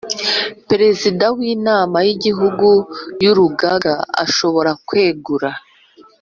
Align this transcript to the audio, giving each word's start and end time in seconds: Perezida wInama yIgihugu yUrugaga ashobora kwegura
Perezida 0.69 1.23
wInama 1.37 1.97
yIgihugu 2.07 2.67
yUrugaga 3.23 3.93
ashobora 4.23 4.71
kwegura 4.87 5.49